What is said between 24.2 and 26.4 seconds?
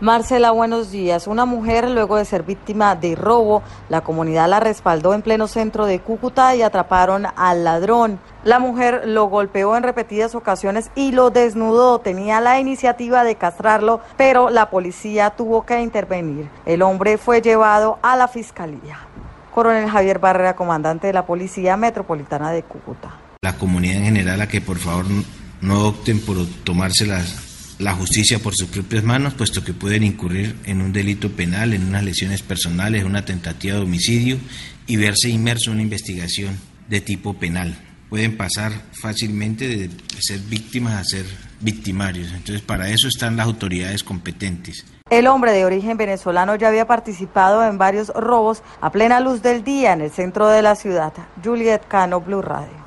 a que por favor no opten por